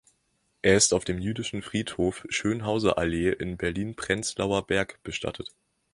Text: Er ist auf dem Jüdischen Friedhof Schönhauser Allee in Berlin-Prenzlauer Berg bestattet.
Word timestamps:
Er 0.63 0.77
ist 0.77 0.95
auf 0.95 1.03
dem 1.05 1.19
Jüdischen 1.19 1.61
Friedhof 1.61 2.25
Schönhauser 2.27 2.97
Allee 2.97 3.29
in 3.31 3.57
Berlin-Prenzlauer 3.57 4.65
Berg 4.65 4.97
bestattet. 5.03 5.53